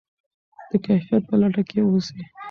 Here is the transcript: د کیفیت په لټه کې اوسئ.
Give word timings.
د 0.69 0.71
کیفیت 0.85 1.23
په 1.29 1.35
لټه 1.41 1.63
کې 1.69 1.79
اوسئ. 1.83 2.21